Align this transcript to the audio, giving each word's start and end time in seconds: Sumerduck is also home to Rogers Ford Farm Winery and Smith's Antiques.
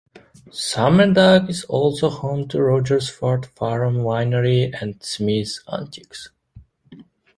Sumerduck 0.49 1.47
is 1.47 1.63
also 1.65 2.09
home 2.09 2.47
to 2.47 2.59
Rogers 2.59 3.07
Ford 3.07 3.45
Farm 3.45 3.97
Winery 3.97 4.73
and 4.81 4.95
Smith's 5.03 5.63
Antiques. 5.71 6.29